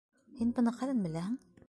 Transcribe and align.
Һин 0.39 0.55
быны 0.59 0.73
ҡайҙан 0.81 1.05
беләһең? 1.05 1.37